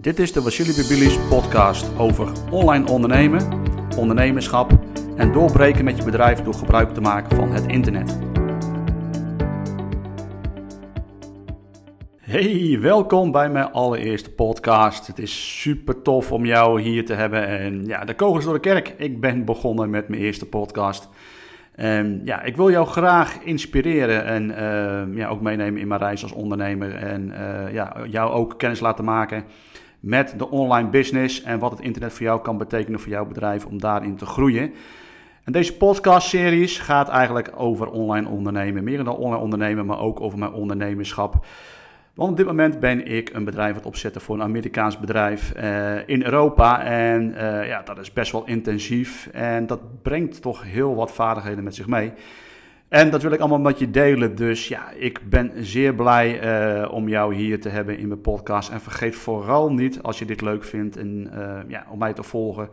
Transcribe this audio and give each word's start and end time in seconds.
Dit 0.00 0.18
is 0.18 0.32
de 0.32 0.42
Vasily 0.42 0.74
Bibilis 0.74 1.18
podcast 1.28 1.98
over 1.98 2.32
online 2.50 2.90
ondernemen, 2.90 3.48
ondernemerschap 3.96 4.70
en 5.16 5.32
doorbreken 5.32 5.84
met 5.84 5.96
je 5.96 6.04
bedrijf 6.04 6.40
door 6.40 6.54
gebruik 6.54 6.88
te 6.94 7.00
maken 7.00 7.36
van 7.36 7.50
het 7.50 7.66
internet. 7.66 8.18
Hey, 12.20 12.78
welkom 12.80 13.32
bij 13.32 13.50
mijn 13.50 13.72
allereerste 13.72 14.30
podcast. 14.30 15.06
Het 15.06 15.18
is 15.18 15.60
super 15.60 16.02
tof 16.02 16.32
om 16.32 16.44
jou 16.44 16.80
hier 16.80 17.04
te 17.04 17.14
hebben. 17.14 17.46
En 17.46 17.84
ja, 17.86 18.04
de 18.04 18.14
kogels 18.14 18.44
door 18.44 18.54
de 18.54 18.60
kerk. 18.60 18.94
Ik 18.98 19.20
ben 19.20 19.44
begonnen 19.44 19.90
met 19.90 20.08
mijn 20.08 20.22
eerste 20.22 20.46
podcast. 20.46 21.08
En 21.74 22.20
ja, 22.24 22.42
ik 22.42 22.56
wil 22.56 22.70
jou 22.70 22.86
graag 22.86 23.38
inspireren 23.42 24.24
en 24.24 24.50
uh, 24.50 25.16
ja, 25.16 25.28
ook 25.28 25.40
meenemen 25.40 25.80
in 25.80 25.88
mijn 25.88 26.00
reis 26.00 26.22
als 26.22 26.32
ondernemer. 26.32 26.94
En 26.94 27.28
uh, 27.28 27.72
ja, 27.72 27.96
jou 28.08 28.30
ook 28.30 28.58
kennis 28.58 28.80
laten 28.80 29.04
maken 29.04 29.44
met 30.00 30.34
de 30.36 30.50
online 30.50 30.88
business 30.88 31.42
en 31.42 31.58
wat 31.58 31.70
het 31.70 31.80
internet 31.80 32.12
voor 32.12 32.26
jou 32.26 32.40
kan 32.40 32.58
betekenen 32.58 33.00
voor 33.00 33.12
jouw 33.12 33.26
bedrijf 33.26 33.66
om 33.66 33.80
daarin 33.80 34.16
te 34.16 34.26
groeien. 34.26 34.72
En 35.44 35.52
deze 35.52 35.76
podcast-series 35.76 36.78
gaat 36.78 37.08
eigenlijk 37.08 37.52
over 37.56 37.90
online 37.90 38.28
ondernemen. 38.28 38.84
Meer 38.84 39.04
dan 39.04 39.16
online 39.16 39.42
ondernemen, 39.42 39.86
maar 39.86 39.98
ook 39.98 40.20
over 40.20 40.38
mijn 40.38 40.52
ondernemerschap. 40.52 41.46
Want 42.14 42.30
op 42.30 42.36
dit 42.36 42.46
moment 42.46 42.80
ben 42.80 43.06
ik 43.06 43.30
een 43.32 43.44
bedrijf 43.44 43.70
aan 43.70 43.76
het 43.76 43.86
opzetten 43.86 44.20
voor 44.20 44.34
een 44.34 44.42
Amerikaans 44.42 44.98
bedrijf 44.98 45.52
uh, 45.56 46.08
in 46.08 46.24
Europa. 46.24 46.82
En 46.82 47.30
uh, 47.30 47.66
ja, 47.66 47.82
dat 47.82 47.98
is 47.98 48.12
best 48.12 48.32
wel 48.32 48.46
intensief. 48.46 49.28
En 49.32 49.66
dat 49.66 50.02
brengt 50.02 50.42
toch 50.42 50.62
heel 50.62 50.94
wat 50.94 51.12
vaardigheden 51.12 51.64
met 51.64 51.74
zich 51.74 51.86
mee. 51.86 52.12
En 52.88 53.10
dat 53.10 53.22
wil 53.22 53.32
ik 53.32 53.40
allemaal 53.40 53.58
met 53.58 53.78
je 53.78 53.90
delen. 53.90 54.34
Dus 54.34 54.68
ja, 54.68 54.90
ik 54.90 55.20
ben 55.30 55.52
zeer 55.56 55.94
blij 55.94 56.42
uh, 56.82 56.92
om 56.92 57.08
jou 57.08 57.34
hier 57.34 57.60
te 57.60 57.68
hebben 57.68 57.98
in 57.98 58.08
mijn 58.08 58.20
podcast. 58.20 58.70
En 58.70 58.80
vergeet 58.80 59.16
vooral 59.16 59.72
niet, 59.72 60.02
als 60.02 60.18
je 60.18 60.24
dit 60.24 60.40
leuk 60.40 60.64
vindt, 60.64 60.96
en, 60.96 61.30
ja, 61.68 61.86
om 61.90 61.98
mij 61.98 62.12
te 62.12 62.22
volgen, 62.22 62.68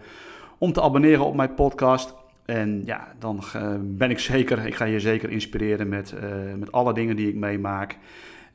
om 0.57 0.73
te 0.73 0.81
abonneren 0.81 1.25
op 1.25 1.35
mijn 1.35 1.53
podcast. 1.53 2.13
En 2.45 2.81
ja, 2.85 3.07
dan 3.19 3.43
ben 3.81 4.09
ik 4.09 4.19
zeker, 4.19 4.65
ik 4.65 4.75
ga 4.75 4.85
je 4.85 4.99
zeker 4.99 5.29
inspireren 5.29 5.89
met, 5.89 6.13
met 6.57 6.71
alle 6.71 6.93
dingen 6.93 7.15
die 7.15 7.27
ik 7.27 7.35
meemaak. 7.35 7.97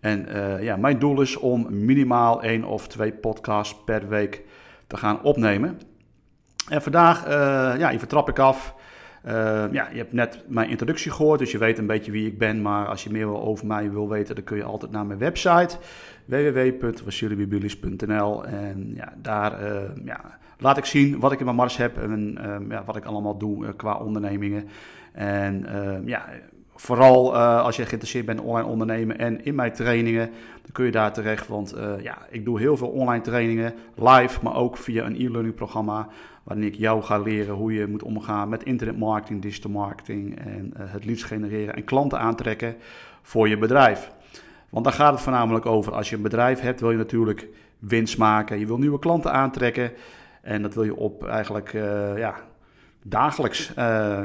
En 0.00 0.26
ja, 0.60 0.76
mijn 0.76 0.98
doel 0.98 1.20
is 1.20 1.36
om 1.36 1.84
minimaal 1.84 2.42
één 2.42 2.64
of 2.64 2.88
twee 2.88 3.12
podcasts 3.12 3.76
per 3.84 4.08
week 4.08 4.42
te 4.86 4.96
gaan 4.96 5.22
opnemen. 5.22 5.80
En 6.68 6.82
vandaag, 6.82 7.28
ja, 7.78 7.90
even 7.90 8.08
trap 8.08 8.28
ik 8.28 8.38
af. 8.38 8.74
Uh, 9.26 9.32
ja, 9.72 9.88
je 9.90 9.96
hebt 9.96 10.12
net 10.12 10.44
mijn 10.46 10.68
introductie 10.68 11.10
gehoord, 11.10 11.38
dus 11.38 11.52
je 11.52 11.58
weet 11.58 11.78
een 11.78 11.86
beetje 11.86 12.12
wie 12.12 12.26
ik 12.26 12.38
ben. 12.38 12.62
Maar 12.62 12.86
als 12.86 13.04
je 13.04 13.10
meer 13.10 13.40
over 13.40 13.66
mij 13.66 13.90
wil 13.90 14.08
weten, 14.08 14.34
dan 14.34 14.44
kun 14.44 14.56
je 14.56 14.64
altijd 14.64 14.92
naar 14.92 15.06
mijn 15.06 15.18
website 15.18 15.76
www.wassilibibilis.nl 16.24 18.44
En 18.44 18.92
ja, 18.94 19.12
daar 19.22 19.64
ja, 20.04 20.38
laat 20.58 20.76
ik 20.76 20.84
zien 20.84 21.18
wat 21.18 21.32
ik 21.32 21.38
in 21.38 21.44
mijn 21.44 21.56
mars 21.56 21.76
heb 21.76 21.98
en 21.98 22.38
ja, 22.68 22.84
wat 22.84 22.96
ik 22.96 23.04
allemaal 23.04 23.38
doe 23.38 23.74
qua 23.74 23.94
ondernemingen. 23.94 24.68
En 25.12 25.66
ja, 26.04 26.24
vooral 26.80 27.34
uh, 27.34 27.62
als 27.62 27.76
je 27.76 27.82
geïnteresseerd 27.82 28.26
bent 28.26 28.40
in 28.40 28.46
online 28.46 28.68
ondernemen 28.68 29.18
en 29.18 29.44
in 29.44 29.54
mijn 29.54 29.72
trainingen, 29.72 30.30
dan 30.62 30.72
kun 30.72 30.84
je 30.84 30.90
daar 30.90 31.12
terecht. 31.12 31.48
Want 31.48 31.76
uh, 31.76 32.00
ja, 32.02 32.18
ik 32.30 32.44
doe 32.44 32.58
heel 32.58 32.76
veel 32.76 32.88
online 32.88 33.22
trainingen, 33.22 33.74
live, 33.94 34.38
maar 34.42 34.56
ook 34.56 34.76
via 34.76 35.04
een 35.04 35.14
e-learning 35.14 35.54
programma. 35.54 36.08
Waarin 36.42 36.64
ik 36.64 36.74
jou 36.74 37.02
ga 37.02 37.18
leren 37.18 37.54
hoe 37.54 37.72
je 37.72 37.86
moet 37.86 38.02
omgaan 38.02 38.48
met 38.48 38.62
internetmarketing, 38.62 39.42
digital 39.42 39.70
marketing 39.70 40.38
en 40.38 40.74
uh, 40.76 40.82
het 40.86 41.04
leads 41.04 41.22
genereren 41.22 41.74
en 41.74 41.84
klanten 41.84 42.18
aantrekken 42.18 42.76
voor 43.22 43.48
je 43.48 43.58
bedrijf. 43.58 44.10
Want 44.68 44.84
daar 44.84 44.94
gaat 44.94 45.12
het 45.12 45.20
voornamelijk 45.20 45.66
over. 45.66 45.92
Als 45.94 46.10
je 46.10 46.16
een 46.16 46.22
bedrijf 46.22 46.60
hebt, 46.60 46.80
wil 46.80 46.90
je 46.90 46.96
natuurlijk 46.96 47.48
winst 47.78 48.18
maken. 48.18 48.58
Je 48.58 48.66
wil 48.66 48.78
nieuwe 48.78 48.98
klanten 48.98 49.32
aantrekken. 49.32 49.92
En 50.42 50.62
dat 50.62 50.74
wil 50.74 50.84
je 50.84 50.96
op 50.96 51.26
eigenlijk 51.26 51.72
ja, 52.16 52.34
dagelijks. 53.02 53.70
Uh, 53.70 53.74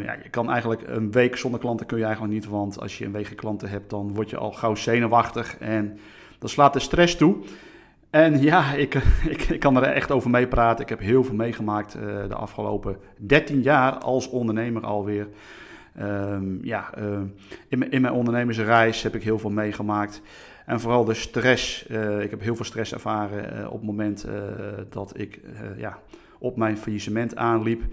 ja, 0.04 0.18
je 0.24 0.30
kan 0.30 0.50
eigenlijk 0.50 0.82
een 0.86 1.12
week 1.12 1.38
zonder 1.38 1.60
klanten 1.60 1.86
kun 1.86 1.98
je 1.98 2.04
eigenlijk 2.04 2.34
niet, 2.34 2.46
want 2.46 2.80
als 2.80 2.98
je 2.98 3.06
een 3.06 3.12
week 3.12 3.36
klanten 3.36 3.70
hebt, 3.70 3.90
dan 3.90 4.14
word 4.14 4.30
je 4.30 4.38
al 4.38 4.52
gauw 4.52 4.76
zenuwachtig 4.76 5.58
en 5.58 6.00
dan 6.40 6.50
slaat 6.50 6.74
de 6.74 6.80
stress 6.80 7.16
toe. 7.16 7.38
En 8.10 8.42
ja, 8.42 8.74
ik, 8.74 8.94
ik, 9.34 9.42
ik 9.42 9.60
kan 9.60 9.76
er 9.76 9.84
echt 9.84 10.12
over 10.12 10.30
meepraten. 10.30 10.84
Ik 10.84 10.90
heb 10.90 11.00
heel 11.00 11.24
veel 11.24 11.36
meegemaakt 11.36 11.96
uh, 11.96 12.02
de 12.28 12.36
afgelopen 12.36 12.98
13 13.18 13.62
jaar 13.62 13.98
als 13.98 14.30
ondernemer 14.30 14.86
alweer. 14.86 15.28
Um, 16.02 16.60
ja, 16.64 16.90
uh, 17.00 17.20
in, 17.68 17.92
in 17.92 18.02
mijn 18.02 18.14
ondernemersreis 18.14 19.04
heb 19.04 19.16
ik 19.16 19.24
heel 19.24 19.40
veel 19.40 19.50
meegemaakt. 19.50 20.22
En 20.66 20.80
vooral 20.80 21.06
de 21.06 21.14
stress. 21.14 21.86
ik 22.20 22.30
heb 22.30 22.42
heel 22.42 22.56
veel 22.56 22.66
stress 22.66 22.94
ervaren 22.94 23.66
op 23.66 23.78
het 23.78 23.86
moment 23.86 24.28
dat 24.90 25.20
ik 25.20 25.40
ja, 25.78 26.00
op 26.40 26.58
mijn 26.58 26.78
faillissement 26.78 27.36
aanliep. 27.36 27.84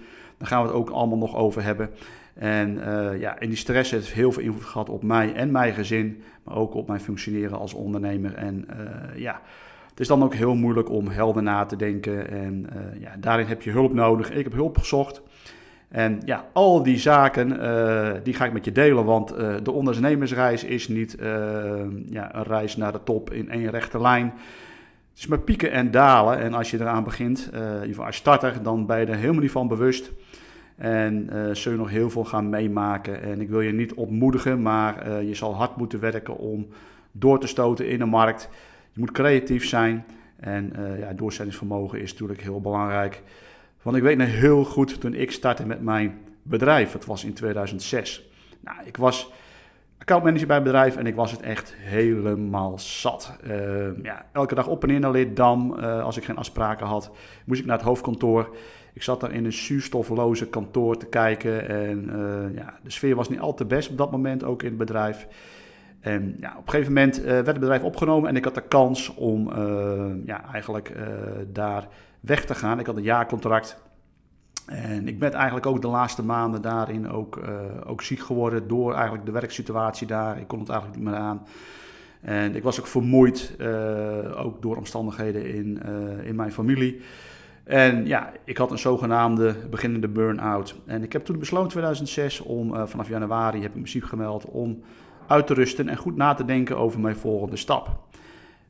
Daar 0.42 0.50
gaan 0.50 0.62
we 0.62 0.68
het 0.68 0.76
ook 0.76 0.90
allemaal 0.90 1.18
nog 1.18 1.36
over 1.36 1.62
hebben. 1.62 1.90
En 2.34 2.74
uh, 2.76 3.20
ja, 3.20 3.38
en 3.38 3.48
die 3.48 3.56
stress 3.56 3.90
heeft 3.90 4.12
heel 4.12 4.32
veel 4.32 4.42
invloed 4.42 4.64
gehad 4.64 4.88
op 4.88 5.02
mij 5.02 5.34
en 5.34 5.50
mijn 5.50 5.74
gezin, 5.74 6.22
maar 6.44 6.56
ook 6.56 6.74
op 6.74 6.88
mijn 6.88 7.00
functioneren 7.00 7.58
als 7.58 7.74
ondernemer. 7.74 8.34
En 8.34 8.66
uh, 8.70 9.20
ja, 9.20 9.40
het 9.90 10.00
is 10.00 10.06
dan 10.06 10.22
ook 10.22 10.34
heel 10.34 10.54
moeilijk 10.54 10.90
om 10.90 11.08
helder 11.08 11.42
na 11.42 11.64
te 11.64 11.76
denken. 11.76 12.30
En 12.30 12.66
uh, 12.74 13.00
ja, 13.00 13.10
daarin 13.18 13.46
heb 13.46 13.62
je 13.62 13.70
hulp 13.70 13.92
nodig. 13.92 14.30
Ik 14.30 14.44
heb 14.44 14.52
hulp 14.52 14.78
gezocht. 14.78 15.22
En 15.88 16.20
ja, 16.24 16.44
al 16.52 16.82
die 16.82 16.98
zaken, 16.98 17.48
die 18.22 18.34
ga 18.34 18.44
ik 18.44 18.52
met 18.52 18.64
je 18.64 18.72
delen, 18.72 19.04
want 19.04 19.28
de 19.62 19.72
ondernemersreis 19.72 20.64
is 20.64 20.88
niet 20.88 21.16
ja, 22.08 22.34
een 22.34 22.42
reis 22.42 22.76
naar 22.76 22.92
de 22.92 23.02
top 23.04 23.32
in 23.32 23.50
één 23.50 23.70
rechte 23.70 24.00
lijn. 24.00 24.32
Het 25.12 25.20
is 25.20 25.26
maar 25.26 25.40
pieken 25.40 25.70
en 25.70 25.90
dalen. 25.90 26.38
En 26.38 26.54
als 26.54 26.70
je 26.70 26.80
eraan 26.80 27.04
begint, 27.04 27.50
geval 27.82 28.04
als 28.04 28.16
starter, 28.16 28.62
dan 28.62 28.86
ben 28.86 29.00
je 29.00 29.06
er 29.06 29.16
helemaal 29.16 29.40
niet 29.40 29.50
van 29.50 29.68
bewust. 29.68 30.12
En 30.76 31.28
uh, 31.32 31.54
zul 31.54 31.72
je 31.72 31.78
nog 31.78 31.90
heel 31.90 32.10
veel 32.10 32.24
gaan 32.24 32.48
meemaken. 32.48 33.22
En 33.22 33.40
ik 33.40 33.48
wil 33.48 33.60
je 33.60 33.72
niet 33.72 33.94
ontmoedigen, 33.94 34.62
maar 34.62 35.08
uh, 35.08 35.28
je 35.28 35.34
zal 35.34 35.54
hard 35.54 35.76
moeten 35.76 36.00
werken 36.00 36.36
om 36.36 36.66
door 37.12 37.40
te 37.40 37.46
stoten 37.46 37.88
in 37.88 37.98
de 37.98 38.04
markt. 38.04 38.48
Je 38.92 39.00
moet 39.00 39.10
creatief 39.10 39.66
zijn. 39.66 40.04
En 40.36 40.72
uh, 40.78 40.98
ja, 40.98 41.12
doorzettingsvermogen 41.12 42.00
is 42.00 42.10
natuurlijk 42.10 42.42
heel 42.42 42.60
belangrijk. 42.60 43.22
Want 43.82 43.96
ik 43.96 44.02
weet 44.02 44.16
nog 44.16 44.28
heel 44.28 44.64
goed 44.64 45.00
toen 45.00 45.14
ik 45.14 45.30
startte 45.30 45.66
met 45.66 45.82
mijn 45.82 46.18
bedrijf. 46.42 46.92
Het 46.92 47.04
was 47.04 47.24
in 47.24 47.32
2006. 47.32 48.22
Nou, 48.60 48.76
ik 48.84 48.96
was 48.96 49.32
accountmanager 50.02 50.46
bij 50.46 50.56
een 50.56 50.62
bedrijf 50.62 50.96
en 50.96 51.06
ik 51.06 51.14
was 51.14 51.30
het 51.30 51.40
echt 51.40 51.74
helemaal 51.78 52.78
zat. 52.78 53.36
Uh, 53.46 54.02
ja, 54.02 54.24
elke 54.32 54.54
dag 54.54 54.66
op 54.66 54.82
en 54.82 54.90
in 54.90 55.04
naar. 55.04 55.76
Uh, 55.78 56.02
als 56.02 56.16
ik 56.16 56.24
geen 56.24 56.36
afspraken 56.36 56.86
had, 56.86 57.10
moest 57.44 57.60
ik 57.60 57.66
naar 57.66 57.76
het 57.76 57.86
hoofdkantoor. 57.86 58.56
Ik 58.92 59.02
zat 59.02 59.20
daar 59.20 59.32
in 59.32 59.44
een 59.44 59.52
zuurstofloze 59.52 60.48
kantoor 60.48 60.96
te 60.96 61.06
kijken. 61.06 61.68
En 61.68 62.10
uh, 62.10 62.56
ja, 62.56 62.74
de 62.82 62.90
sfeer 62.90 63.16
was 63.16 63.28
niet 63.28 63.40
al 63.40 63.54
te 63.54 63.64
best 63.64 63.90
op 63.90 63.98
dat 63.98 64.10
moment, 64.10 64.44
ook 64.44 64.62
in 64.62 64.68
het 64.68 64.78
bedrijf. 64.78 65.26
En 66.00 66.36
ja, 66.40 66.50
op 66.58 66.64
een 66.64 66.70
gegeven 66.70 66.92
moment 66.92 67.16
werd 67.20 67.46
het 67.46 67.60
bedrijf 67.60 67.82
opgenomen 67.82 68.28
en 68.28 68.36
ik 68.36 68.44
had 68.44 68.54
de 68.54 68.68
kans 68.68 69.14
om 69.14 69.48
ja, 70.26 70.52
eigenlijk 70.52 70.92
daar 71.52 71.88
weg 72.20 72.44
te 72.44 72.54
gaan. 72.54 72.78
Ik 72.78 72.86
had 72.86 72.96
een 72.96 73.02
jaarcontract. 73.02 73.82
En 74.66 75.08
ik 75.08 75.18
ben 75.18 75.32
eigenlijk 75.32 75.66
ook 75.66 75.82
de 75.82 75.88
laatste 75.88 76.22
maanden 76.22 76.62
daarin 76.62 77.10
ook, 77.10 77.36
uh, 77.36 77.50
ook 77.86 78.02
ziek 78.02 78.20
geworden 78.20 78.68
door 78.68 78.94
eigenlijk 78.94 79.26
de 79.26 79.32
werksituatie 79.32 80.06
daar. 80.06 80.38
Ik 80.38 80.48
kon 80.48 80.58
het 80.58 80.68
eigenlijk 80.68 81.00
niet 81.00 81.08
meer 81.08 81.18
aan. 81.18 81.46
En 82.20 82.56
ik 82.56 82.62
was 82.62 82.80
ook 82.80 82.86
vermoeid, 82.86 83.54
uh, 83.58 84.44
ook 84.44 84.62
door 84.62 84.76
omstandigheden 84.76 85.54
in, 85.54 85.82
uh, 85.86 86.26
in 86.26 86.34
mijn 86.34 86.52
familie. 86.52 87.00
En 87.64 88.06
ja, 88.06 88.32
ik 88.44 88.56
had 88.56 88.70
een 88.70 88.78
zogenaamde 88.78 89.56
beginnende 89.70 90.08
burn-out. 90.08 90.74
En 90.86 91.02
ik 91.02 91.12
heb 91.12 91.24
toen 91.24 91.38
besloten, 91.38 91.70
2006, 91.70 92.40
om 92.40 92.86
vanaf 92.88 93.08
januari 93.08 93.62
heb 93.62 93.74
ik 93.74 93.80
me 93.80 93.88
ziek 93.88 94.04
gemeld 94.04 94.44
om 94.44 94.82
uit 95.26 95.46
te 95.46 95.54
rusten 95.54 95.88
en 95.88 95.96
goed 95.96 96.16
na 96.16 96.34
te 96.34 96.44
denken 96.44 96.78
over 96.78 97.00
mijn 97.00 97.16
volgende 97.16 97.56
stap. 97.56 98.00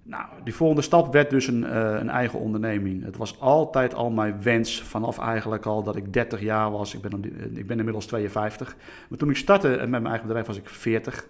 Nou, 0.05 0.25
die 0.45 0.55
volgende 0.55 0.83
stap 0.83 1.13
werd 1.13 1.31
dus 1.31 1.47
een, 1.47 1.63
uh, 1.63 1.97
een, 1.99 2.09
eigen 2.09 2.39
onderneming. 2.39 3.05
Het 3.05 3.17
was 3.17 3.41
altijd 3.41 3.95
al 3.95 4.11
mijn 4.11 4.43
wens, 4.43 4.83
vanaf 4.83 5.19
eigenlijk 5.19 5.67
al 5.67 5.83
dat 5.83 5.97
ik 5.97 6.13
30 6.13 6.41
jaar 6.41 6.71
was. 6.71 6.95
Ik 6.95 7.01
ben, 7.01 7.25
ik 7.57 7.67
ben 7.67 7.79
inmiddels 7.79 8.07
52. 8.07 8.77
Maar 9.09 9.19
toen 9.19 9.31
ik 9.31 9.37
startte 9.37 9.69
met 9.69 9.89
mijn 9.89 10.07
eigen 10.07 10.27
bedrijf 10.27 10.47
was 10.47 10.57
ik 10.57 10.69
40. 10.69 11.27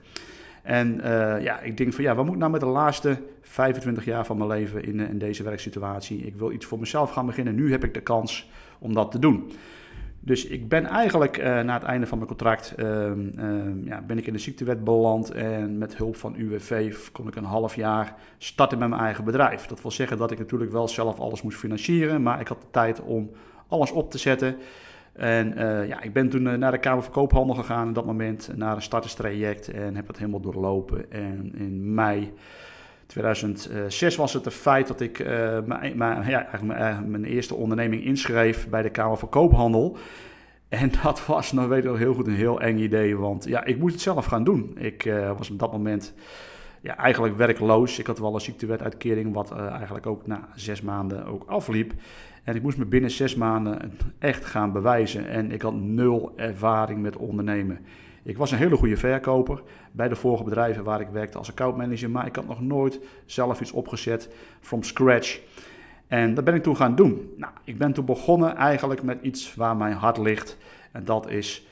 En 0.63 1.01
ja, 1.43 1.61
ik 1.61 1.77
denk 1.77 1.93
van 1.93 2.05
ja, 2.05 2.15
wat 2.15 2.25
moet 2.25 2.35
ik 2.35 2.41
nou 2.41 2.53
met 2.53 2.61
de 2.61 2.67
laatste 2.67 3.19
25 3.41 4.05
jaar 4.05 4.27
van 4.27 4.37
mijn 4.37 4.49
leven 4.49 4.85
in, 4.85 5.01
in 5.01 5.19
deze 5.19 5.43
werksituatie? 5.43 6.27
Ik 6.27 6.37
wil 6.37 6.53
iets 6.53 6.67
voor 6.67 6.79
mezelf 6.79 7.11
gaan 7.11 7.27
beginnen. 7.27 7.55
Nu 7.55 7.71
heb 7.71 7.85
ik 7.85 7.95
de 7.95 8.01
kans 8.01 8.51
om 8.79 8.95
dat 8.95 9.11
te 9.11 9.19
doen. 9.19 9.53
Dus 10.25 10.47
ik 10.47 10.69
ben 10.69 10.87
eigenlijk 10.87 11.39
uh, 11.39 11.61
na 11.61 11.75
het 11.75 11.83
einde 11.83 12.07
van 12.07 12.19
mijn 12.19 12.29
contract 12.29 12.75
uh, 12.77 12.87
uh, 12.87 13.85
ja, 13.85 14.03
ben 14.07 14.19
ik 14.19 14.27
in 14.27 14.33
de 14.33 14.39
ziektewet 14.39 14.85
beland 14.85 15.31
en 15.31 15.79
met 15.79 15.97
hulp 15.97 16.17
van 16.17 16.35
UWV 16.37 16.95
kon 17.13 17.29
ik 17.29 17.37
een 17.37 17.45
half 17.45 17.77
jaar 17.77 18.15
starten 18.39 18.79
met 18.79 18.89
mijn 18.89 19.01
eigen 19.01 19.25
bedrijf. 19.25 19.67
Dat 19.67 19.83
wil 19.83 19.91
zeggen 19.91 20.19
dat 20.19 20.31
ik 20.31 20.39
natuurlijk 20.39 20.73
wel 20.73 20.89
zelf 20.89 21.19
alles 21.19 21.43
moest 21.43 21.59
financieren, 21.59 22.23
maar 22.23 22.41
ik 22.41 22.49
had 22.49 22.61
de 22.61 22.71
tijd 22.71 23.01
om 23.01 23.31
alles 23.69 23.91
op 23.91 24.11
te 24.11 24.19
zetten. 24.19 24.57
En 25.13 25.57
eh, 25.57 25.89
ja, 25.89 26.01
ik 26.01 26.13
ben 26.13 26.29
toen 26.29 26.59
naar 26.59 26.73
de 26.73 26.79
Kamer 26.79 27.03
van 27.03 27.13
Koophandel 27.13 27.55
gegaan 27.55 27.87
in 27.87 27.93
dat 27.93 28.07
moment, 28.07 28.51
naar 28.57 28.77
een 28.77 28.83
starterstraject 28.83 29.71
en 29.71 29.97
heb 29.97 30.07
dat 30.07 30.19
helemaal 30.19 30.41
doorlopen. 30.41 31.11
En 31.11 31.53
in 31.55 31.95
mei 31.95 32.33
2006 33.13 34.17
was 34.17 34.33
het 34.33 34.45
het 34.45 34.55
feit 34.55 34.87
dat 34.87 35.01
ik 35.01 35.25
mijn, 35.67 35.97
mijn, 35.97 36.29
ja, 36.29 36.49
mijn, 36.63 37.11
mijn, 37.11 37.25
eerste 37.25 37.55
onderneming 37.55 38.05
inschreef 38.05 38.69
bij 38.69 38.83
de 38.83 38.91
Kamer 38.91 39.17
van 39.17 39.29
Koophandel. 39.29 39.97
En 40.69 40.91
dat 41.03 41.27
was, 41.27 41.53
nou 41.53 41.69
weet 41.69 41.85
ik 41.85 41.97
heel 41.97 42.15
goed, 42.15 42.27
een 42.27 42.35
heel 42.35 42.61
eng 42.61 42.79
idee. 42.79 43.17
Want 43.17 43.45
ja, 43.45 43.65
ik 43.65 43.79
moest 43.79 43.93
het 43.93 44.03
zelf 44.03 44.25
gaan 44.25 44.45
doen. 44.45 44.79
Ik 44.79 45.13
was 45.37 45.51
op 45.51 45.59
dat 45.59 45.73
moment 45.73 46.15
ja, 46.81 46.97
eigenlijk 46.97 47.37
werkloos. 47.37 47.99
Ik 47.99 48.07
had 48.07 48.19
wel 48.19 48.35
een 48.35 48.41
ziektewetuitkering, 48.41 49.35
wat 49.35 49.53
eigenlijk 49.53 50.07
ook 50.07 50.27
na 50.27 50.49
zes 50.55 50.83
maanden 50.83 51.27
ook 51.27 51.45
afliep. 51.47 51.93
En 52.45 52.57
ik 52.57 52.63
moest 52.63 52.79
me 52.79 52.85
binnen 52.85 53.11
zes 53.11 53.35
maanden 53.35 53.93
echt 54.19 54.45
gaan 54.45 54.73
bewijzen. 54.73 55.29
En 55.29 55.53
ik 55.53 55.63
had 55.63 55.75
nul 55.75 56.33
ervaring 56.37 57.03
met 57.03 57.17
ondernemen. 57.17 57.79
Ik 58.23 58.37
was 58.37 58.51
een 58.51 58.59
hele 58.59 58.77
goede 58.77 58.97
verkoper 58.97 59.63
bij 59.93 60.09
de 60.09 60.17
vorige 60.17 60.45
bedrijven 60.45 60.85
waar 60.85 61.01
ik 61.01 61.09
werkte 61.09 61.39
als 61.39 61.51
accountmanager. 61.51 62.11
Maar 62.11 62.27
ik 62.27 62.37
had 62.37 62.47
nog 62.47 62.61
nooit 62.61 63.01
zelf 63.27 63.61
iets 63.61 63.73
opgezet 63.73 64.29
from 64.61 64.83
scratch. 64.83 65.41
En 66.07 66.35
dat 66.35 66.45
ben 66.45 66.55
ik 66.55 66.63
toen 66.63 66.77
gaan 66.77 66.95
doen. 66.95 67.35
Nou, 67.37 67.53
ik 67.65 67.79
ben 67.79 67.93
toen 67.93 68.05
begonnen 68.05 68.57
eigenlijk 68.57 69.03
met 69.03 69.19
iets 69.23 69.55
waar 69.55 69.77
mijn 69.77 69.95
hart 69.95 70.19
ligt. 70.19 70.57
En 70.93 71.05
dat 71.05 71.31
is 71.31 71.67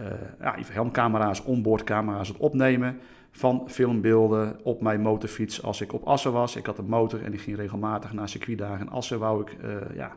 uh, 0.00 0.06
ja, 0.40 0.56
helmcamera's, 0.72 1.44
onboardcamera's, 1.44 2.28
het 2.28 2.36
opnemen 2.36 2.98
van 3.30 3.64
filmbeelden 3.66 4.58
op 4.62 4.80
mijn 4.80 5.00
motorfiets 5.00 5.62
als 5.62 5.80
ik 5.80 5.92
op 5.92 6.04
Assen 6.04 6.32
was. 6.32 6.56
Ik 6.56 6.66
had 6.66 6.78
een 6.78 6.88
motor 6.88 7.24
en 7.24 7.30
die 7.30 7.40
ging 7.40 7.56
regelmatig 7.56 8.12
naar 8.12 8.28
circuitdagen. 8.28 8.86
En 8.86 8.92
Assen 8.92 9.18
wou 9.18 9.40
ik 9.42 9.56
uh, 9.64 9.96
ja, 9.96 10.16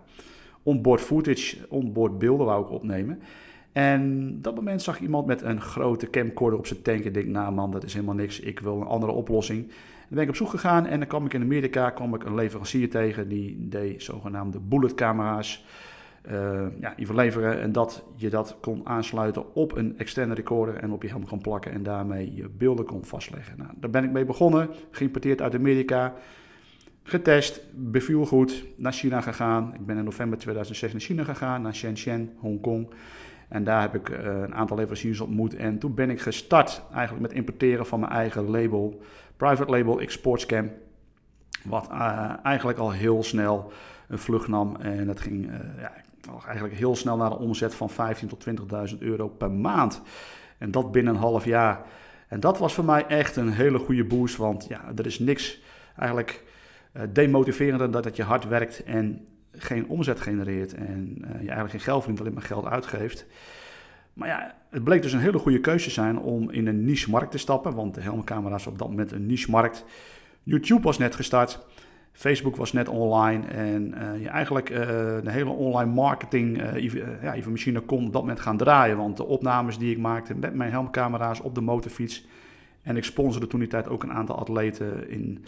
onboard 0.64 1.02
footage, 1.02 1.58
onboard 1.70 2.18
beelden 2.18 2.46
wou 2.46 2.64
ik 2.64 2.72
opnemen. 2.72 3.22
En 3.74 4.34
op 4.38 4.44
dat 4.44 4.56
moment 4.56 4.82
zag 4.82 5.00
iemand 5.00 5.26
met 5.26 5.42
een 5.42 5.62
grote 5.62 6.10
camcorder 6.10 6.60
op 6.60 6.68
zijn 6.68 6.82
tank. 6.82 7.06
En 7.06 7.14
denk, 7.14 7.28
nou 7.28 7.54
man, 7.54 7.72
dat 7.72 7.84
is 7.84 7.94
helemaal 7.94 8.16
niks. 8.16 8.40
Ik 8.40 8.60
wil 8.60 8.82
een 8.82 8.88
andere 8.88 9.12
oplossing. 9.12 9.68
Dan 9.68 10.22
ben 10.22 10.22
ik 10.22 10.30
op 10.30 10.36
zoek 10.36 10.50
gegaan 10.50 10.86
en 10.86 11.00
dan 11.00 11.08
kwam 11.08 11.26
ik 11.26 11.34
in 11.34 11.42
Amerika 11.42 11.90
kwam 11.90 12.16
ik 12.16 12.24
een 12.24 12.36
leverancier 12.36 12.90
tegen. 12.90 13.28
Die 13.28 13.68
deed 13.70 14.04
zogenaamde 14.04 14.60
bullet 14.60 14.94
camera's 14.94 15.66
uh, 16.32 16.66
ja, 16.80 16.94
verleveren 16.98 17.62
en 17.62 17.72
dat 17.72 18.04
je 18.16 18.30
dat 18.30 18.58
kon 18.62 18.82
aansluiten 18.84 19.56
op 19.56 19.76
een 19.76 19.98
externe 19.98 20.34
recorder 20.34 20.76
en 20.76 20.92
op 20.92 21.02
je 21.02 21.08
helm 21.08 21.28
kon 21.28 21.42
plakken 21.42 21.72
en 21.72 21.84
daarmee 21.84 22.36
je 22.36 22.50
beelden 22.58 22.86
kon 22.86 23.06
vastleggen. 23.06 23.58
Nou, 23.58 23.70
daar 23.76 23.90
ben 23.90 24.04
ik 24.04 24.12
mee 24.12 24.26
begonnen, 24.26 24.70
geïmporteerd 24.92 25.42
uit 25.42 25.56
Amerika, 25.56 26.14
getest, 27.04 27.62
beviel 27.74 28.26
goed, 28.26 28.66
naar 28.76 28.94
China 28.94 29.22
gegaan. 29.22 29.74
Ik 29.74 29.86
ben 29.86 29.98
in 29.98 30.04
november 30.04 30.38
2006 30.38 30.92
naar 30.92 31.02
China 31.02 31.24
gegaan, 31.24 31.62
naar 31.62 31.76
Shenzhen, 31.76 32.32
Hongkong. 32.38 32.88
En 33.54 33.64
daar 33.64 33.82
heb 33.82 33.96
ik 33.96 34.10
uh, 34.10 34.18
een 34.26 34.56
aantal 34.56 34.78
leveranciers 34.78 35.20
ontmoet. 35.20 35.56
En 35.56 35.80
toen 35.80 35.94
ben 35.94 36.10
ik 36.10 36.22
gestart 36.22 36.84
eigenlijk 36.94 37.22
met 37.28 37.34
importeren 37.34 37.86
van 37.86 38.00
mijn 38.00 38.12
eigen 38.12 38.50
label, 38.50 39.02
private 39.38 39.72
label 39.72 40.00
Exportscam. 40.00 40.72
Wat 41.64 41.90
uh, 41.92 42.34
eigenlijk 42.44 42.80
al 42.80 42.92
heel 42.92 43.24
snel 43.24 43.72
een 44.08 44.18
vlucht 44.18 44.48
nam. 44.48 44.76
En 44.76 45.06
dat 45.06 45.20
ging, 45.20 45.50
uh, 45.50 45.56
ja, 45.80 45.92
eigenlijk 46.46 46.76
heel 46.76 46.96
snel 46.96 47.18
naar 47.18 47.32
een 47.32 47.38
omzet 47.38 47.76
van 47.76 47.90
15.000 47.90 48.28
tot 48.28 48.46
20.000 48.94 48.98
euro 49.00 49.28
per 49.28 49.52
maand. 49.52 50.02
En 50.58 50.72
dat 50.72 50.92
binnen 50.92 51.14
een 51.14 51.20
half 51.20 51.46
jaar. 51.46 51.82
En 52.28 52.40
dat 52.40 52.58
was 52.58 52.74
voor 52.74 52.86
mij 52.86 53.06
echt 53.08 53.36
een 53.36 53.52
hele 53.52 53.80
goede 53.80 54.06
boost, 54.06 54.38
want 54.38 54.66
ja, 54.70 54.82
er 54.96 55.06
is 55.06 55.20
niks 55.20 55.62
eigenlijk 55.98 56.44
uh, 56.94 57.02
demotiverender 57.10 57.92
dan 57.92 58.02
dat 58.02 58.16
je 58.16 58.24
hard 58.24 58.48
werkt 58.48 58.84
en 58.84 59.28
geen 59.58 59.88
omzet 59.88 60.20
genereert. 60.20 60.74
En 60.74 61.18
uh, 61.22 61.30
je 61.30 61.38
eigenlijk 61.38 61.70
geen 61.72 61.80
geld 61.80 62.00
verdient, 62.00 62.20
alleen 62.20 62.34
maar 62.34 62.44
geld 62.44 62.66
uitgeeft. 62.66 63.26
Maar 64.14 64.28
ja, 64.28 64.56
het 64.70 64.84
bleek 64.84 65.02
dus 65.02 65.14
een 65.14 65.20
hele 65.20 65.40
goede 65.40 65.60
keuze 65.60 65.90
zijn 65.90 66.20
om 66.20 66.52
in 66.52 66.68
een 66.68 66.86
niche 66.86 67.10
markt 67.10 67.32
te 67.32 67.38
stappen, 67.38 67.76
want 67.76 67.96
de 67.96 68.02
helmcamera's 68.02 68.68
op 68.68 68.80
dat 68.80 68.90
moment 68.90 69.12
een 69.12 69.26
niche 69.26 69.52
markt. 69.52 69.86
YouTube 70.44 70.82
was 70.82 70.98
net 70.98 71.16
gestart. 71.16 71.66
Facebook 72.14 72.56
was 72.56 72.74
net 72.74 72.88
online 72.88 73.48
en 73.48 73.96
uh, 73.98 74.22
je 74.22 74.30
eigenlijk 74.30 74.70
uh, 74.70 74.78
de 75.24 75.32
hele 75.32 75.50
online 75.50 75.92
marketing 75.92 76.62
uh, 76.62 77.22
ja, 77.22 77.50
machine 77.50 77.80
kon 77.80 78.06
op 78.06 78.14
dat 78.14 78.22
moment 78.22 78.40
gaan 78.40 78.58
draaien. 78.58 78.98
Want 78.98 79.18
de 79.18 79.26
opnames 79.26 79.78
die 79.78 79.92
ik 79.92 79.98
maakte 79.98 80.36
met 80.36 80.54
mijn 80.54 80.72
helmcamera's 80.72 81.40
op 81.42 81.56
de 81.56 81.62
motorfiets 81.62 82.26
en 82.82 82.98
ik 82.98 83.04
sponsorde 83.04 83.48
toen 83.48 83.60
die 83.60 83.70
tijd 83.70 83.90
ook 83.90 84.04
een 84.04 84.14
aantal 84.14 84.36
atleten 84.36 85.10
in, 85.10 85.46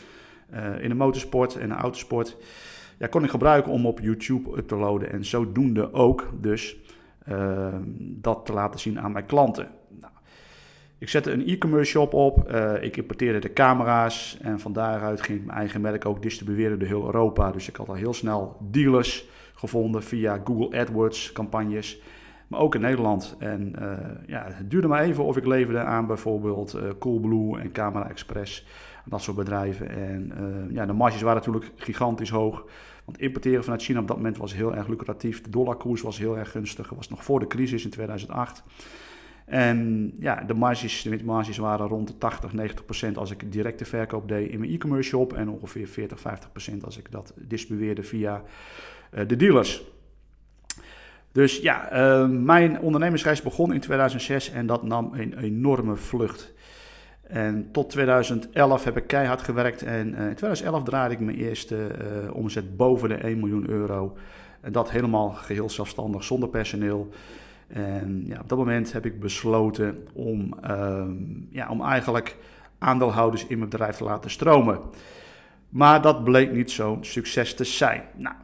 in 0.79 0.89
de 0.89 0.95
motorsport 0.95 1.55
en 1.55 1.69
de 1.69 1.75
autosport. 1.75 2.37
Ja, 2.97 3.07
kon 3.07 3.23
ik 3.23 3.29
gebruiken 3.29 3.71
om 3.71 3.85
op 3.85 3.99
YouTube 3.99 4.65
te 4.65 4.75
loaden 4.75 5.11
en 5.11 5.25
zodoende 5.25 5.93
ook 5.93 6.29
dus 6.41 6.77
dat 7.99 8.45
te 8.45 8.53
laten 8.53 8.79
zien 8.79 8.99
aan 8.99 9.11
mijn 9.11 9.25
klanten. 9.25 9.67
Ik 10.97 11.09
zette 11.09 11.31
een 11.31 11.47
e-commerce 11.47 11.91
shop 11.91 12.13
op, 12.13 12.51
uh, 12.51 12.83
ik 12.83 12.97
importeerde 12.97 13.39
de 13.39 13.53
camera's 13.53 14.37
en 14.41 14.59
van 14.59 14.73
daaruit 14.73 15.21
ging 15.21 15.39
ik 15.39 15.45
mijn 15.45 15.57
eigen 15.57 15.81
merk 15.81 16.05
ook 16.05 16.21
distribueren 16.21 16.79
door 16.79 16.87
heel 16.87 17.05
Europa. 17.05 17.51
Dus 17.51 17.67
ik 17.67 17.75
had 17.75 17.87
al 17.87 17.93
heel 17.93 18.13
snel 18.13 18.57
dealers 18.71 19.27
gevonden 19.53 20.03
via 20.03 20.41
Google 20.43 20.79
AdWords 20.79 21.31
campagnes, 21.31 22.01
maar 22.47 22.59
ook 22.59 22.75
in 22.75 22.81
Nederland. 22.81 23.35
En 23.39 23.75
uh, 23.79 23.91
ja, 24.27 24.45
het 24.47 24.69
duurde 24.69 24.87
maar 24.87 25.01
even 25.01 25.23
of 25.23 25.37
ik 25.37 25.45
leverde 25.45 25.79
aan 25.79 26.07
bijvoorbeeld 26.07 26.75
uh, 26.75 26.81
Coolblue 26.99 27.59
en 27.59 27.71
Camera 27.71 28.09
Express, 28.09 28.65
dat 29.05 29.21
soort 29.21 29.37
bedrijven. 29.37 29.89
En 29.89 30.31
ja, 30.71 30.85
de 30.85 30.93
marges 30.93 31.21
waren 31.21 31.37
natuurlijk 31.37 31.71
gigantisch 31.75 32.29
hoog. 32.29 32.65
Want 33.05 33.19
importeren 33.19 33.63
vanuit 33.63 33.83
China 33.83 33.99
op 33.99 34.07
dat 34.07 34.17
moment 34.17 34.37
was 34.37 34.53
heel 34.53 34.75
erg 34.75 34.87
lucratief. 34.87 35.41
De 35.41 35.49
dollarkoers 35.49 36.01
was 36.01 36.17
heel 36.17 36.37
erg 36.37 36.51
gunstig. 36.51 36.87
Het 36.87 36.97
was 36.97 37.09
nog 37.09 37.23
voor 37.23 37.39
de 37.39 37.47
crisis 37.47 37.83
in 37.83 37.89
2008. 37.89 38.63
En 39.45 40.11
ja, 40.19 40.43
de 40.43 40.53
marges, 40.53 41.01
de 41.01 41.23
marges 41.23 41.57
waren 41.57 41.87
rond 41.87 42.07
de 42.07 42.17
80, 42.17 42.53
90 42.53 42.85
procent 42.85 43.17
als 43.17 43.31
ik 43.31 43.51
directe 43.51 43.85
verkoop 43.85 44.27
deed 44.27 44.51
in 44.51 44.59
mijn 44.59 44.71
e-commerce 44.71 45.09
shop. 45.09 45.33
En 45.33 45.49
ongeveer 45.49 45.87
40, 45.87 46.19
50 46.19 46.51
procent 46.51 46.85
als 46.85 46.97
ik 46.97 47.11
dat 47.11 47.33
distribueerde 47.37 48.03
via 48.03 48.43
de 49.27 49.35
dealers. 49.35 49.83
Dus 51.35 51.57
ja, 51.57 51.93
uh, 51.93 52.27
mijn 52.27 52.79
ondernemersreis 52.79 53.41
begon 53.41 53.73
in 53.73 53.79
2006 53.79 54.51
en 54.51 54.65
dat 54.65 54.83
nam 54.83 55.09
een 55.13 55.37
enorme 55.37 55.95
vlucht. 55.95 56.53
En 57.27 57.71
tot 57.71 57.89
2011 57.89 58.83
heb 58.83 58.97
ik 58.97 59.07
keihard 59.07 59.41
gewerkt 59.41 59.83
en 59.83 60.07
uh, 60.07 60.27
in 60.27 60.35
2011 60.35 60.83
draaide 60.83 61.13
ik 61.13 61.19
mijn 61.19 61.37
eerste 61.37 61.87
omzet 62.33 62.77
boven 62.77 63.09
de 63.09 63.15
1 63.15 63.39
miljoen 63.39 63.69
euro. 63.69 64.17
En 64.61 64.71
dat 64.71 64.91
helemaal 64.91 65.29
geheel 65.29 65.69
zelfstandig, 65.69 66.23
zonder 66.23 66.49
personeel. 66.49 67.09
En 67.67 68.23
ja, 68.27 68.39
op 68.39 68.49
dat 68.49 68.57
moment 68.57 68.93
heb 68.93 69.05
ik 69.05 69.19
besloten 69.19 70.07
om, 70.13 70.53
ehm, 70.61 71.13
ja, 71.49 71.69
om 71.69 71.81
eigenlijk 71.81 72.37
aandeelhouders 72.77 73.47
in 73.47 73.57
mijn 73.57 73.69
bedrijf 73.69 73.95
te 73.95 74.03
laten 74.03 74.29
stromen. 74.29 74.79
Maar 75.69 76.01
dat 76.01 76.23
bleek 76.23 76.51
niet 76.51 76.71
zo'n 76.71 77.03
succes 77.03 77.53
te 77.53 77.63
zijn. 77.63 78.03
Nou, 78.15 78.35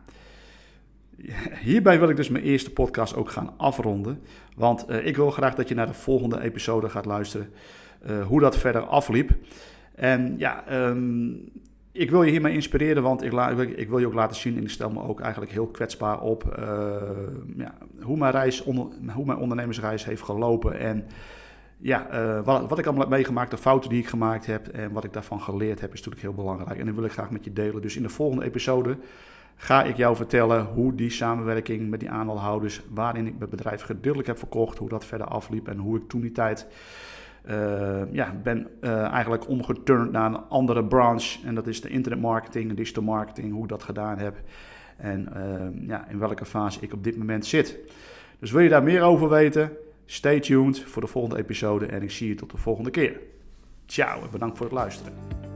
hierbij 1.61 1.99
wil 1.99 2.09
ik 2.09 2.15
dus 2.15 2.29
mijn 2.29 2.43
eerste 2.43 2.71
podcast 2.71 3.15
ook 3.15 3.29
gaan 3.29 3.53
afronden. 3.57 4.21
Want 4.55 4.85
uh, 4.89 5.05
ik 5.05 5.15
wil 5.15 5.31
graag 5.31 5.55
dat 5.55 5.67
je 5.67 5.75
naar 5.75 5.87
de 5.87 5.93
volgende 5.93 6.41
episode 6.41 6.89
gaat 6.89 7.05
luisteren. 7.05 7.49
Uh, 8.09 8.25
hoe 8.25 8.39
dat 8.39 8.57
verder 8.57 8.81
afliep. 8.81 9.31
En 9.95 10.35
ja, 10.37 10.87
um, 10.87 11.49
ik 11.91 12.09
wil 12.09 12.23
je 12.23 12.31
hiermee 12.31 12.53
inspireren, 12.53 13.03
want 13.03 13.23
ik, 13.23 13.33
ik, 13.75 13.89
wil 13.89 13.97
je 13.97 14.07
ook 14.07 14.13
laten 14.13 14.35
zien 14.35 14.57
en 14.57 14.63
ik 14.63 14.69
stel 14.69 14.89
me 14.89 15.03
ook 15.03 15.19
eigenlijk 15.19 15.51
heel 15.51 15.67
kwetsbaar 15.67 16.21
op 16.21 16.55
uh, 16.59 16.65
ja, 17.57 17.73
hoe, 18.01 18.17
mijn 18.17 18.31
reis 18.31 18.63
hoe 18.63 19.25
mijn 19.25 19.37
ondernemersreis 19.37 20.05
heeft 20.05 20.21
gelopen 20.21 20.79
en 20.79 21.05
ja, 21.77 22.07
wat, 22.43 22.69
wat, 22.69 22.79
ik 22.79 22.85
allemaal 22.85 23.03
heb 23.03 23.13
meegemaakt, 23.13 23.51
de 23.51 23.57
fouten 23.57 23.89
die 23.89 23.99
ik 23.99 24.07
gemaakt 24.07 24.45
heb 24.45 24.67
en 24.67 24.91
wat 24.91 25.03
ik 25.03 25.13
daarvan 25.13 25.41
geleerd 25.41 25.81
heb, 25.81 25.93
is 25.93 25.97
natuurlijk 25.97 26.21
heel 26.21 26.43
belangrijk. 26.43 26.79
En 26.79 26.85
dat 26.85 26.95
wil 26.95 27.03
ik 27.03 27.11
graag 27.11 27.31
met 27.31 27.43
je 27.43 27.53
delen. 27.53 27.81
Dus 27.81 27.95
in 27.95 28.03
de 28.03 28.09
volgende 28.09 28.45
episode 28.45 28.97
ga 29.61 29.83
ik 29.83 29.97
jou 29.97 30.15
vertellen 30.15 30.65
hoe 30.65 30.95
die 30.95 31.09
samenwerking 31.09 31.89
met 31.89 31.99
die 31.99 32.09
aandeelhouders, 32.09 32.81
waarin 32.89 33.27
ik 33.27 33.37
mijn 33.37 33.49
bedrijf 33.49 33.81
gedeeltelijk 33.81 34.27
heb 34.27 34.37
verkocht, 34.37 34.77
hoe 34.77 34.89
dat 34.89 35.05
verder 35.05 35.27
afliep 35.27 35.67
en 35.67 35.77
hoe 35.77 35.97
ik 35.97 36.09
toen 36.09 36.21
die 36.21 36.31
tijd 36.31 36.67
uh, 37.49 38.01
ja, 38.11 38.35
ben 38.43 38.67
uh, 38.81 39.01
eigenlijk 39.01 39.47
omgeturnd 39.47 40.11
naar 40.11 40.25
een 40.25 40.49
andere 40.49 40.85
branche. 40.85 41.39
En 41.45 41.55
dat 41.55 41.67
is 41.67 41.81
de 41.81 41.89
internetmarketing, 41.89 42.69
de 42.69 42.73
digital 42.73 43.03
marketing, 43.03 43.53
hoe 43.53 43.63
ik 43.63 43.69
dat 43.69 43.83
gedaan 43.83 44.17
heb. 44.17 44.35
En 44.97 45.29
uh, 45.35 45.87
ja, 45.87 46.07
in 46.09 46.19
welke 46.19 46.45
fase 46.45 46.79
ik 46.81 46.93
op 46.93 47.03
dit 47.03 47.17
moment 47.17 47.45
zit. 47.45 47.77
Dus 48.39 48.51
wil 48.51 48.61
je 48.61 48.69
daar 48.69 48.83
meer 48.83 49.01
over 49.01 49.29
weten? 49.29 49.71
Stay 50.05 50.39
tuned 50.39 50.83
voor 50.83 51.01
de 51.01 51.07
volgende 51.07 51.37
episode 51.37 51.85
en 51.85 52.01
ik 52.01 52.11
zie 52.11 52.27
je 52.27 52.35
tot 52.35 52.51
de 52.51 52.57
volgende 52.57 52.89
keer. 52.89 53.19
Ciao 53.85 54.21
en 54.21 54.31
bedankt 54.31 54.57
voor 54.57 54.65
het 54.65 54.75
luisteren. 54.75 55.50